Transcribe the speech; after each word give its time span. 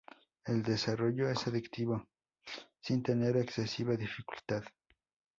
El 0.47 0.63
desarrollo 0.63 1.29
es 1.29 1.45
adictivo 1.45 2.07
sin 2.79 3.03
tener 3.03 3.37
excesiva 3.37 3.95
dificultad. 3.95 4.63